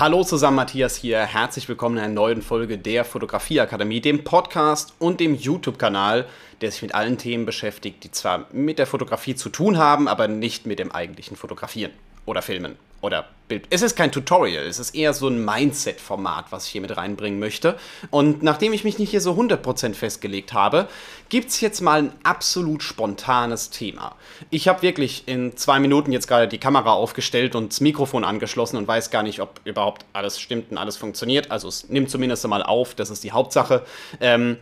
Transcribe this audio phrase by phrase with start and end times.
[0.00, 1.18] Hallo zusammen, Matthias hier.
[1.26, 6.26] Herzlich willkommen in einer neuen Folge der Fotografieakademie, dem Podcast und dem YouTube-Kanal,
[6.60, 10.28] der sich mit allen Themen beschäftigt, die zwar mit der Fotografie zu tun haben, aber
[10.28, 11.90] nicht mit dem eigentlichen Fotografieren
[12.28, 13.66] oder Filmen oder Bild.
[13.70, 17.38] Es ist kein Tutorial, es ist eher so ein Mindset-Format, was ich hier mit reinbringen
[17.38, 17.78] möchte.
[18.10, 20.88] Und nachdem ich mich nicht hier so 100% festgelegt habe,
[21.28, 24.16] gibt es jetzt mal ein absolut spontanes Thema.
[24.50, 28.76] Ich habe wirklich in zwei Minuten jetzt gerade die Kamera aufgestellt und das Mikrofon angeschlossen
[28.76, 31.50] und weiß gar nicht, ob überhaupt alles stimmt und alles funktioniert.
[31.50, 33.84] Also es nimmt zumindest mal auf, das ist die Hauptsache.
[34.20, 34.58] Ähm,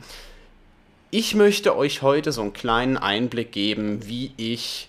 [1.11, 4.89] ich möchte euch heute so einen kleinen Einblick geben, wie ich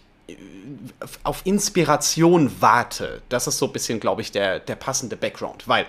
[1.24, 3.22] auf Inspiration warte.
[3.30, 5.68] Das ist so ein bisschen, glaube ich, der, der passende Background.
[5.68, 5.86] Weil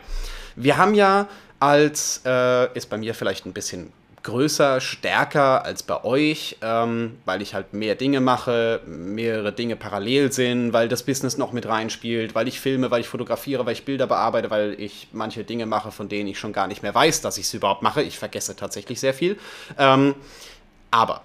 [0.57, 1.29] wir haben ja
[1.61, 3.93] als, äh, ist bei mir vielleicht ein bisschen
[4.23, 10.33] größer, stärker als bei euch, ähm, weil ich halt mehr Dinge mache, mehrere Dinge parallel
[10.33, 13.85] sind, weil das Business noch mit reinspielt, weil ich filme, weil ich fotografiere, weil ich
[13.85, 17.21] Bilder bearbeite, weil ich manche Dinge mache, von denen ich schon gar nicht mehr weiß,
[17.23, 18.03] dass ich sie überhaupt mache.
[18.03, 19.39] Ich vergesse tatsächlich sehr viel.
[19.79, 20.15] Ähm,
[20.91, 21.23] aber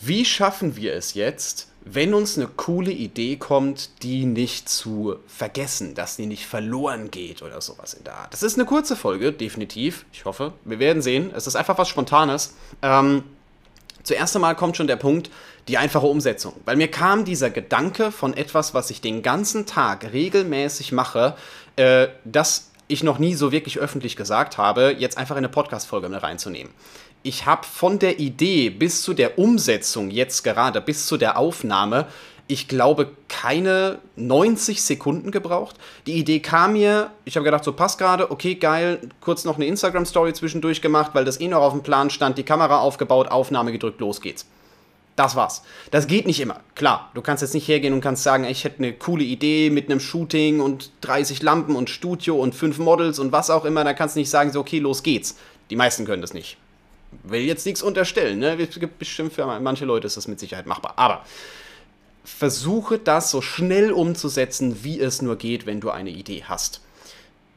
[0.00, 5.94] wie schaffen wir es jetzt, wenn uns eine coole Idee kommt, die nicht zu vergessen,
[5.94, 8.32] dass die nicht verloren geht oder sowas in der Art.
[8.32, 10.06] Das ist eine kurze Folge, definitiv.
[10.12, 11.30] Ich hoffe, wir werden sehen.
[11.34, 12.54] Es ist einfach was Spontanes.
[12.80, 13.22] Ähm,
[14.02, 15.30] zuerst einmal kommt schon der Punkt,
[15.68, 16.54] die einfache Umsetzung.
[16.64, 21.36] Weil mir kam dieser Gedanke von etwas, was ich den ganzen Tag regelmäßig mache,
[21.76, 26.08] äh, das ich noch nie so wirklich öffentlich gesagt habe, jetzt einfach in eine Podcast-Folge
[26.08, 26.72] mit reinzunehmen
[27.24, 32.06] ich habe von der Idee bis zu der Umsetzung jetzt gerade, bis zu der Aufnahme,
[32.46, 35.76] ich glaube, keine 90 Sekunden gebraucht.
[36.06, 39.64] Die Idee kam mir, ich habe gedacht, so passt gerade, okay, geil, kurz noch eine
[39.64, 43.72] Instagram-Story zwischendurch gemacht, weil das eh noch auf dem Plan stand, die Kamera aufgebaut, Aufnahme
[43.72, 44.46] gedrückt, los geht's.
[45.16, 45.62] Das war's.
[45.92, 46.60] Das geht nicht immer.
[46.74, 49.88] Klar, du kannst jetzt nicht hergehen und kannst sagen, ich hätte eine coole Idee mit
[49.88, 53.84] einem Shooting und 30 Lampen und Studio und fünf Models und was auch immer.
[53.84, 55.38] Da kannst du nicht sagen, so, okay, los geht's.
[55.70, 56.58] Die meisten können das nicht
[57.22, 58.56] will jetzt nichts unterstellen, ne?
[58.60, 60.94] Es gibt bestimmt für manche Leute ist das mit Sicherheit machbar.
[60.96, 61.24] Aber
[62.24, 66.80] versuche das so schnell umzusetzen, wie es nur geht, wenn du eine Idee hast.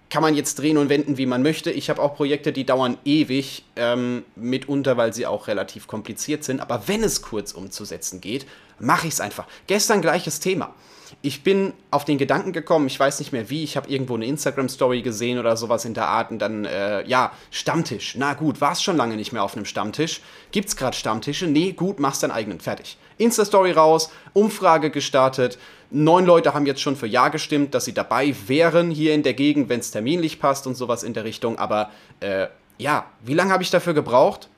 [0.09, 1.69] Kann man jetzt drehen und wenden, wie man möchte.
[1.71, 6.61] Ich habe auch Projekte, die dauern ewig, ähm, mitunter, weil sie auch relativ kompliziert sind.
[6.61, 8.45] Aber wenn es kurz umzusetzen geht,
[8.79, 9.45] mache ich es einfach.
[9.67, 10.73] Gestern gleiches Thema
[11.21, 14.25] ich bin auf den Gedanken gekommen, ich weiß nicht mehr wie, ich habe irgendwo eine
[14.25, 18.15] Instagram-Story gesehen oder sowas in der Art und dann, äh, ja, Stammtisch.
[18.17, 20.21] Na gut, war es schon lange nicht mehr auf einem Stammtisch.
[20.51, 21.47] Gibt's gerade Stammtische?
[21.47, 22.59] Nee, gut, mach's deinen eigenen.
[22.59, 22.97] Fertig.
[23.17, 25.57] Insta-Story raus, Umfrage gestartet.
[25.89, 29.33] Neun Leute haben jetzt schon für Ja gestimmt, dass sie dabei wären hier in der
[29.33, 31.57] Gegend, wenn es terminlich passt und sowas in der Richtung.
[31.57, 34.49] Aber äh, ja, wie lange habe ich dafür gebraucht?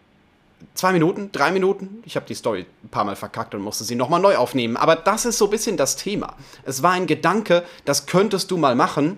[0.74, 2.02] Zwei Minuten, drei Minuten.
[2.06, 4.78] Ich habe die Story ein paar Mal verkackt und musste sie nochmal neu aufnehmen.
[4.78, 6.36] Aber das ist so ein bisschen das Thema.
[6.64, 9.18] Es war ein Gedanke, das könntest du mal machen.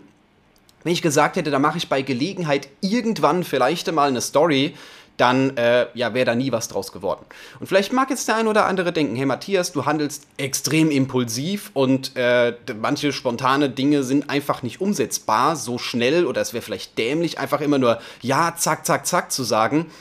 [0.84, 4.74] Wenn ich gesagt hätte, da mache ich bei Gelegenheit irgendwann vielleicht mal eine Story,
[5.18, 7.26] dann äh, ja, wäre da nie was draus geworden.
[7.60, 11.70] Und vielleicht mag jetzt der ein oder andere denken, hey Matthias, du handelst extrem impulsiv
[11.76, 16.98] und äh, manche spontane Dinge sind einfach nicht umsetzbar so schnell oder es wäre vielleicht
[16.98, 19.92] dämlich, einfach immer nur ja, zack, zack, zack zu sagen.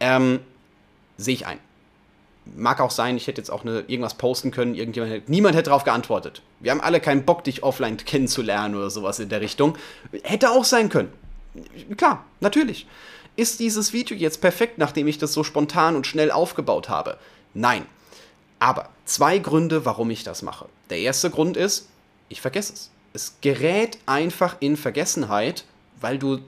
[0.00, 0.40] Ähm,
[1.18, 1.58] sehe ich ein.
[2.56, 5.68] Mag auch sein, ich hätte jetzt auch eine, irgendwas posten können, irgendjemand hätte, niemand hätte
[5.68, 6.40] darauf geantwortet.
[6.60, 9.76] Wir haben alle keinen Bock, dich offline kennenzulernen oder sowas in der Richtung.
[10.22, 11.12] Hätte auch sein können.
[11.98, 12.86] Klar, natürlich.
[13.36, 17.18] Ist dieses Video jetzt perfekt, nachdem ich das so spontan und schnell aufgebaut habe?
[17.52, 17.84] Nein.
[18.58, 20.66] Aber zwei Gründe, warum ich das mache.
[20.90, 21.88] Der erste Grund ist,
[22.28, 22.90] ich vergesse es.
[23.12, 25.64] Es gerät einfach in Vergessenheit,
[26.00, 26.40] weil du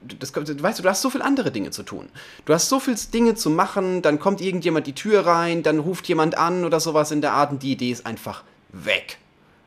[0.00, 2.08] das, weißt du, du hast so viele andere Dinge zu tun.
[2.44, 6.06] Du hast so viele Dinge zu machen, dann kommt irgendjemand die Tür rein, dann ruft
[6.08, 9.18] jemand an oder sowas in der Art und die Idee ist einfach weg.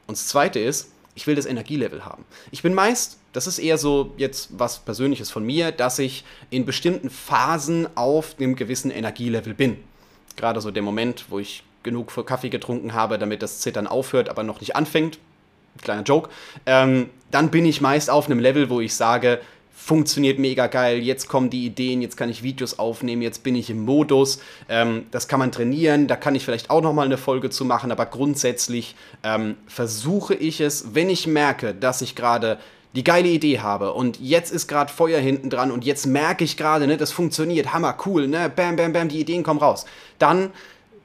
[0.08, 2.24] Und das zweite ist, ich will das Energielevel haben.
[2.52, 6.66] Ich bin meist, das ist eher so jetzt was Persönliches von mir, dass ich in
[6.66, 9.78] bestimmten Phasen auf einem gewissen Energielevel bin.
[10.38, 14.44] Gerade so der Moment, wo ich genug Kaffee getrunken habe, damit das Zittern aufhört, aber
[14.44, 15.20] noch nicht anfängt.
[15.82, 16.30] Kleiner Joke.
[16.66, 19.42] Ähm, dann bin ich meist auf einem Level, wo ich sage,
[19.84, 23.70] funktioniert mega geil, jetzt kommen die Ideen, jetzt kann ich Videos aufnehmen, jetzt bin ich
[23.72, 24.40] im Modus.
[24.70, 27.92] Ähm, das kann man trainieren, da kann ich vielleicht auch nochmal eine Folge zu machen,
[27.92, 32.60] aber grundsätzlich ähm, versuche ich es, wenn ich merke, dass ich gerade
[32.94, 36.58] die geile Idee habe und jetzt ist gerade Feuer hinten dran und jetzt merke ich
[36.58, 39.86] gerade, ne, das funktioniert, hammer, cool, ne, bam, bam, bam, die Ideen kommen raus.
[40.20, 40.52] Dann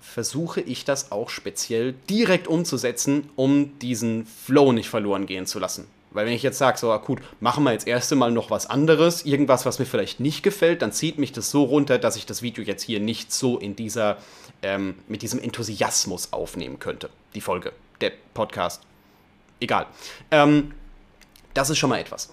[0.01, 5.87] versuche ich das auch speziell direkt umzusetzen, um diesen Flow nicht verloren gehen zu lassen.
[6.17, 9.25] Weil wenn ich jetzt sage, so gut, machen wir jetzt erst einmal noch was anderes,
[9.25, 12.43] irgendwas, was mir vielleicht nicht gefällt, dann zieht mich das so runter, dass ich das
[12.43, 14.17] Video jetzt hier nicht so in dieser,
[14.63, 17.11] ähm, mit diesem Enthusiasmus aufnehmen könnte.
[17.35, 18.83] Die Folge, der Podcast.
[19.61, 19.87] Egal.
[20.31, 20.73] Ähm,
[21.55, 22.31] Das ist schon mal etwas.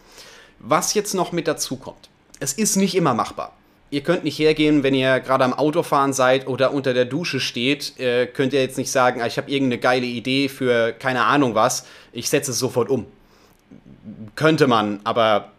[0.59, 2.09] Was jetzt noch mit dazu kommt.
[2.39, 3.53] Es ist nicht immer machbar.
[3.89, 7.99] Ihr könnt nicht hergehen, wenn ihr gerade am Autofahren seid oder unter der Dusche steht,
[7.99, 11.53] äh, könnt ihr jetzt nicht sagen, ah, ich habe irgendeine geile Idee für keine Ahnung
[11.55, 13.05] was, ich setze es sofort um.
[14.35, 15.51] Könnte man, aber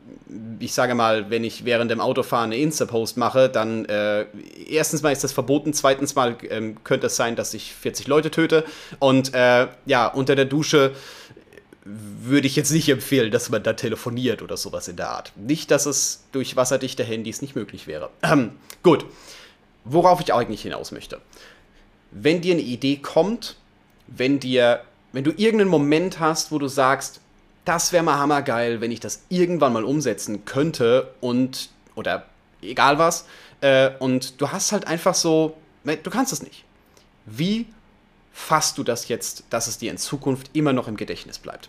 [0.59, 4.27] ich sage mal, wenn ich während dem Autofahren eine Insta-Post mache, dann äh,
[4.69, 8.31] erstens mal ist das verboten, zweitens mal ähm, könnte es sein, dass ich 40 Leute
[8.31, 8.65] töte
[8.99, 10.93] und äh, ja, unter der Dusche
[11.85, 15.33] würde ich jetzt nicht empfehlen, dass man da telefoniert oder sowas in der Art.
[15.37, 18.11] Nicht, dass es durch wasserdichte Handys nicht möglich wäre.
[18.23, 18.53] Ähm,
[18.83, 19.05] gut,
[19.85, 21.21] worauf ich eigentlich hinaus möchte.
[22.11, 23.57] Wenn dir eine Idee kommt,
[24.07, 24.81] wenn dir,
[25.13, 27.21] wenn du irgendeinen Moment hast, wo du sagst,
[27.65, 32.27] das wäre mal hammergeil, wenn ich das irgendwann mal umsetzen könnte und, oder
[32.61, 33.27] egal was,
[33.61, 36.65] äh, und du hast halt einfach so, du kannst es nicht.
[37.27, 37.67] Wie
[38.33, 41.69] fasst du das jetzt, dass es dir in Zukunft immer noch im Gedächtnis bleibt?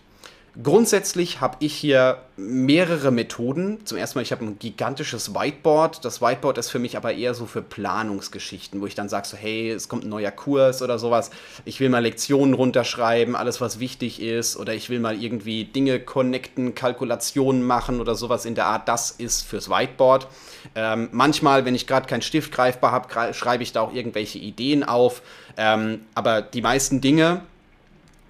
[0.63, 3.85] Grundsätzlich habe ich hier mehrere Methoden.
[3.85, 6.05] Zum ersten Mal, ich habe ein gigantisches Whiteboard.
[6.05, 9.35] Das Whiteboard ist für mich aber eher so für Planungsgeschichten, wo ich dann sage so,
[9.35, 11.29] hey, es kommt ein neuer Kurs oder sowas.
[11.65, 14.55] Ich will mal Lektionen runterschreiben, alles was wichtig ist.
[14.55, 18.87] Oder ich will mal irgendwie Dinge connecten, Kalkulationen machen oder sowas in der Art.
[18.87, 20.27] Das ist fürs Whiteboard.
[20.73, 24.85] Ähm, manchmal, wenn ich gerade keinen Stift greifbar habe, schreibe ich da auch irgendwelche Ideen
[24.85, 25.21] auf.
[25.57, 27.41] Ähm, aber die meisten Dinge,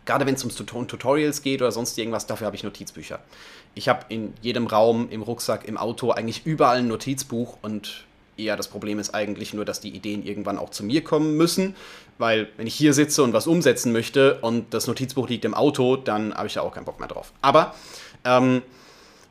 [0.06, 0.52] Gerade wenn es um
[0.88, 3.20] Tutorials geht oder sonst irgendwas, dafür habe ich Notizbücher.
[3.74, 8.06] Ich habe in jedem Raum, im Rucksack, im Auto eigentlich überall ein Notizbuch und
[8.38, 11.76] ja, das Problem ist eigentlich nur, dass die Ideen irgendwann auch zu mir kommen müssen,
[12.18, 15.96] weil wenn ich hier sitze und was umsetzen möchte und das Notizbuch liegt im Auto,
[15.96, 17.32] dann habe ich da auch keinen Bock mehr drauf.
[17.42, 17.74] Aber
[18.26, 18.62] ähm,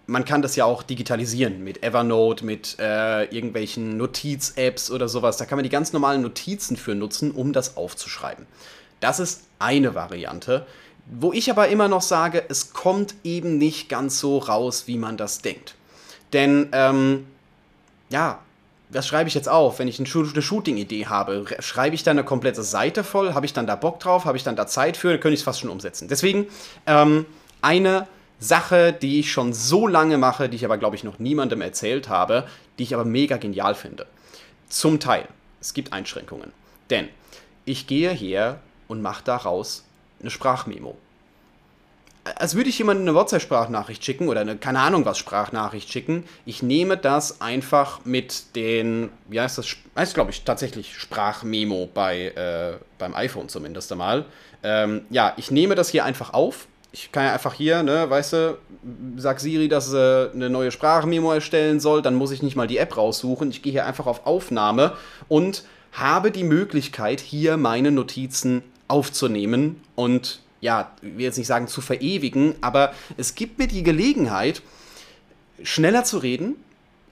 [0.07, 5.37] man kann das ja auch digitalisieren mit Evernote, mit äh, irgendwelchen Notiz-Apps oder sowas.
[5.37, 8.47] Da kann man die ganz normalen Notizen für nutzen, um das aufzuschreiben.
[9.01, 10.67] Das ist eine Variante,
[11.07, 15.17] wo ich aber immer noch sage, es kommt eben nicht ganz so raus, wie man
[15.17, 15.75] das denkt.
[16.33, 17.27] Denn, ähm,
[18.09, 18.41] ja,
[18.91, 19.79] was schreibe ich jetzt auf?
[19.79, 23.35] Wenn ich eine Shooting-Idee habe, schreibe ich da eine komplette Seite voll?
[23.35, 24.25] Habe ich dann da Bock drauf?
[24.25, 25.11] Habe ich dann da Zeit für?
[25.11, 26.09] Dann könnte ich es fast schon umsetzen.
[26.09, 26.47] Deswegen
[26.87, 27.27] ähm,
[27.61, 28.07] eine
[28.39, 32.09] Sache, die ich schon so lange mache, die ich aber, glaube ich, noch niemandem erzählt
[32.09, 32.47] habe,
[32.79, 34.07] die ich aber mega genial finde.
[34.69, 35.29] Zum Teil.
[35.61, 36.53] Es gibt Einschränkungen.
[36.91, 37.09] Denn
[37.65, 39.85] ich gehe her und mache daraus
[40.21, 40.97] eine Sprachmemo.
[42.37, 46.25] Als würde ich jemandem eine WhatsApp-Sprachnachricht schicken oder eine, keine Ahnung was, Sprachnachricht schicken.
[46.47, 52.29] Ich nehme das einfach mit den, wie heißt das, heißt glaube ich tatsächlich Sprachmemo bei,
[52.29, 54.25] äh, beim iPhone zumindest einmal.
[54.63, 56.67] Ähm, ja, ich nehme das hier einfach auf.
[56.93, 58.59] Ich kann ja einfach hier, ne, weißt du,
[59.17, 62.79] sag Siri, dass sie eine neue Sprachmemo erstellen soll, dann muss ich nicht mal die
[62.79, 63.51] App raussuchen.
[63.51, 64.97] Ich gehe hier einfach auf Aufnahme
[65.29, 71.69] und habe die Möglichkeit, hier meine Notizen aufzunehmen und ja, ich will jetzt nicht sagen
[71.69, 74.63] zu verewigen, aber es gibt mir die Gelegenheit,
[75.63, 76.57] schneller zu reden,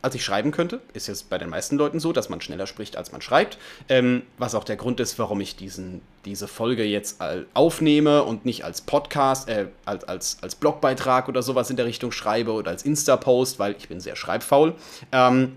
[0.03, 0.81] als ich schreiben könnte.
[0.95, 3.57] Ist jetzt bei den meisten Leuten so, dass man schneller spricht, als man schreibt.
[3.89, 7.19] Ähm, was auch der Grund ist, warum ich diesen, diese Folge jetzt
[7.55, 12.11] aufnehme und nicht als Podcast, äh, als, als, als Blogbeitrag oder sowas in der Richtung
[12.11, 14.75] schreibe oder als Insta-Post, weil ich bin sehr schreibfaul.
[15.13, 15.57] Ähm,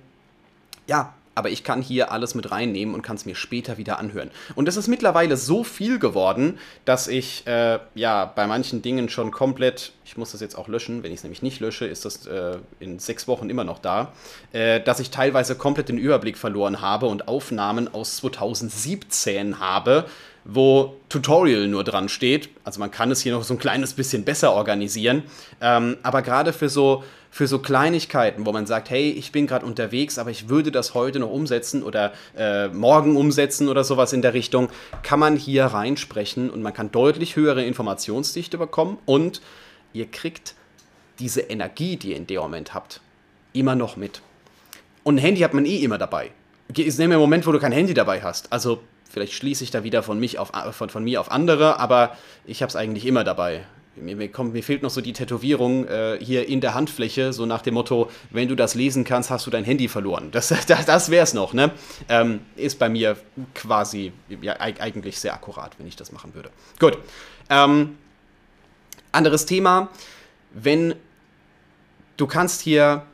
[0.85, 4.31] ja, aber ich kann hier alles mit reinnehmen und kann es mir später wieder anhören.
[4.55, 9.31] Und es ist mittlerweile so viel geworden, dass ich äh, ja bei manchen Dingen schon
[9.31, 12.25] komplett, ich muss das jetzt auch löschen, wenn ich es nämlich nicht lösche, ist das
[12.25, 14.13] äh, in sechs Wochen immer noch da,
[14.53, 20.05] äh, dass ich teilweise komplett den Überblick verloren habe und Aufnahmen aus 2017 habe,
[20.45, 22.49] wo Tutorial nur dran steht.
[22.63, 25.23] Also man kann es hier noch so ein kleines bisschen besser organisieren.
[25.59, 29.65] Ähm, aber gerade für so, für so Kleinigkeiten, wo man sagt, hey, ich bin gerade
[29.65, 34.21] unterwegs, aber ich würde das heute noch umsetzen oder äh, morgen umsetzen oder sowas in
[34.21, 34.69] der Richtung,
[35.01, 39.41] kann man hier reinsprechen und man kann deutlich höhere Informationsdichte bekommen und
[39.93, 40.53] ihr kriegt
[41.17, 43.01] diese Energie, die ihr in dem Moment habt,
[43.53, 44.21] immer noch mit.
[45.03, 46.31] Und ein Handy hat man eh immer dabei.
[46.69, 48.51] Es nehmen wir einen Moment, wo du kein Handy dabei hast.
[48.51, 52.17] Also Vielleicht schließe ich da wieder von, mich auf, von, von mir auf andere, aber
[52.45, 53.65] ich habe es eigentlich immer dabei.
[53.95, 57.45] Mir, mir, kommt, mir fehlt noch so die Tätowierung äh, hier in der Handfläche, so
[57.45, 60.31] nach dem Motto, wenn du das lesen kannst, hast du dein Handy verloren.
[60.31, 61.71] Das, das, das wäre es noch, ne?
[62.09, 63.15] Ähm, ist bei mir
[63.53, 66.49] quasi ja, eigentlich sehr akkurat, wenn ich das machen würde.
[66.79, 66.97] Gut.
[67.49, 67.97] Ähm,
[69.13, 69.89] anderes Thema.
[70.51, 70.95] Wenn
[72.17, 73.05] du kannst hier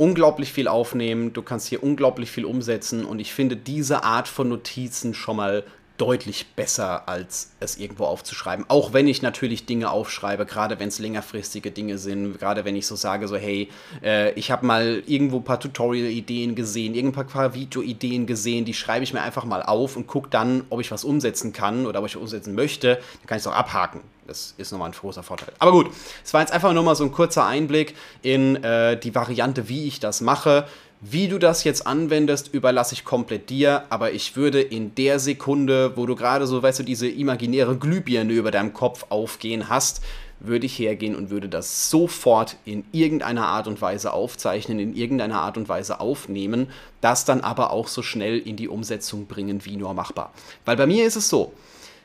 [0.00, 4.48] unglaublich viel aufnehmen, du kannst hier unglaublich viel umsetzen und ich finde diese Art von
[4.48, 5.62] Notizen schon mal
[6.00, 8.64] deutlich besser, als es irgendwo aufzuschreiben.
[8.68, 12.86] Auch wenn ich natürlich Dinge aufschreibe, gerade wenn es längerfristige Dinge sind, gerade wenn ich
[12.86, 13.68] so sage, so hey,
[14.02, 19.04] äh, ich habe mal irgendwo ein paar Tutorial-Ideen gesehen, irgendein paar Video-Ideen gesehen, die schreibe
[19.04, 22.06] ich mir einfach mal auf und gucke dann, ob ich was umsetzen kann oder ob
[22.06, 24.00] ich umsetzen möchte, dann kann ich es auch abhaken.
[24.26, 25.52] Das ist nochmal ein großer Vorteil.
[25.58, 25.90] Aber gut,
[26.24, 29.88] es war jetzt einfach nur mal so ein kurzer Einblick in äh, die Variante, wie
[29.88, 30.66] ich das mache.
[31.02, 35.96] Wie du das jetzt anwendest, überlasse ich komplett dir, aber ich würde in der Sekunde,
[35.96, 40.02] wo du gerade so, weißt du, diese imaginäre Glühbirne über deinem Kopf aufgehen hast,
[40.40, 45.40] würde ich hergehen und würde das sofort in irgendeiner Art und Weise aufzeichnen, in irgendeiner
[45.40, 46.68] Art und Weise aufnehmen,
[47.00, 50.32] das dann aber auch so schnell in die Umsetzung bringen wie nur machbar.
[50.66, 51.54] Weil bei mir ist es so,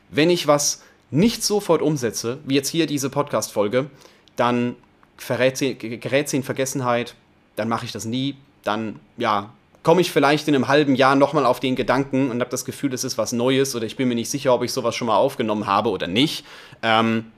[0.08, 3.90] wenn ich was nicht sofort umsetze, wie jetzt hier diese Podcast-Folge,
[4.36, 4.76] dann
[5.18, 7.14] gerät sie in Vergessenheit,
[7.56, 9.50] dann mache ich das nie, dann, ja,
[9.82, 12.92] komme ich vielleicht in einem halben Jahr nochmal auf den Gedanken und habe das Gefühl,
[12.92, 15.16] es ist was Neues oder ich bin mir nicht sicher, ob ich sowas schon mal
[15.16, 16.44] aufgenommen habe oder nicht.
[16.82, 17.30] Ähm,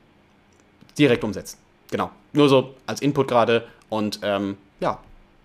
[0.98, 1.58] direkt umsetzen.
[1.90, 2.10] Genau.
[2.32, 3.66] Nur so als Input gerade.
[3.88, 4.98] Und ähm, ja,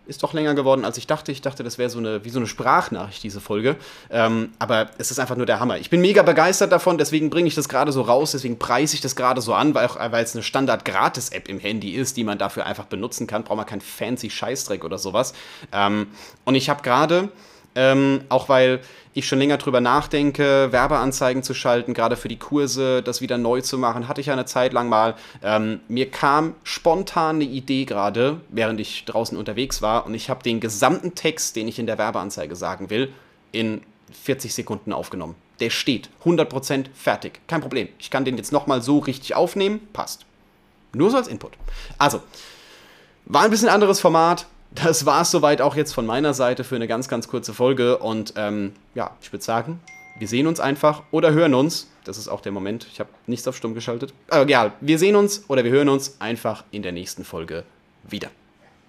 [0.06, 1.32] ist doch länger geworden, als ich dachte.
[1.32, 3.78] Ich dachte, das wäre so eine, wie so eine Sprachnachricht, diese Folge.
[4.10, 5.78] Ähm, aber es ist einfach nur der Hammer.
[5.78, 9.02] Ich bin mega begeistert davon, deswegen bringe ich das gerade so raus, deswegen preise ich
[9.02, 12.66] das gerade so an, weil, weil es eine Standard-Gratis-App im Handy ist, die man dafür
[12.66, 13.44] einfach benutzen kann.
[13.44, 15.34] Braucht man keinen fancy Scheißdreck oder sowas.
[15.72, 16.08] Ähm,
[16.46, 17.30] und ich habe gerade
[17.76, 18.82] ähm, auch weil
[19.14, 23.62] ich schon länger drüber nachdenke, Werbeanzeigen zu schalten, gerade für die Kurse, das wieder neu
[23.62, 25.16] zu machen, hatte ich ja eine Zeit lang mal.
[25.44, 30.44] Ähm, mir kam spontan eine Idee gerade, während ich draußen unterwegs war, und ich habe
[30.44, 33.14] den gesamten Text, den ich in der Werbeanzeige sagen will,
[33.52, 33.82] in
[34.24, 35.36] 40 Sekunden aufgenommen.
[35.60, 37.88] Der steht 100% fertig, kein Problem.
[38.00, 40.26] Ich kann den jetzt nochmal so richtig aufnehmen, passt.
[40.94, 41.54] Nur so als Input.
[41.98, 42.22] Also,
[43.26, 46.76] war ein bisschen anderes Format, das war es soweit auch jetzt von meiner Seite für
[46.76, 47.98] eine ganz, ganz kurze Folge.
[47.98, 49.80] Und ähm, ja, ich würde sagen,
[50.18, 51.90] wir sehen uns einfach oder hören uns.
[52.04, 52.88] Das ist auch der Moment.
[52.92, 54.14] Ich habe nichts auf Stumm geschaltet.
[54.32, 57.64] Äh, ja, wir sehen uns oder wir hören uns einfach in der nächsten Folge
[58.04, 58.30] wieder.